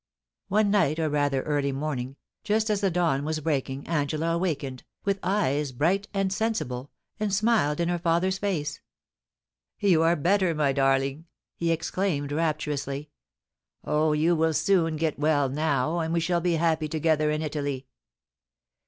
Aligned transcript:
One 0.47 0.71
night, 0.71 0.97
or 0.97 1.09
rather 1.11 1.43
early 1.43 1.71
morning, 1.71 2.15
just 2.43 2.71
as 2.71 2.81
the 2.81 2.89
dawn 2.89 3.23
was 3.23 3.39
breaking, 3.39 3.85
Angela 3.85 4.31
awakened, 4.33 4.83
with 5.03 5.19
eyes 5.21 5.71
bright 5.71 6.07
and 6.11 6.33
sensible, 6.33 6.89
and 7.19 7.31
smiled 7.31 7.79
in 7.79 7.87
her 7.87 7.99
father's 7.99 8.39
face. 8.39 8.81
* 9.31 9.79
You 9.79 10.01
are 10.01 10.15
better, 10.15 10.55
my 10.55 10.73
darling!' 10.73 11.25
he 11.59 11.69
exclaimed 11.69 12.31
rapturously. 12.31 13.11
* 13.49 13.57
Oh, 13.83 14.13
you 14.13 14.35
will 14.35 14.55
soon 14.55 14.95
get 14.95 15.19
well 15.19 15.49
now, 15.49 15.99
and 15.99 16.11
we 16.15 16.19
shall 16.19 16.41
be 16.41 16.53
happy 16.55 16.87
together 16.87 17.29
in 17.29 17.43
Italy 17.43 17.85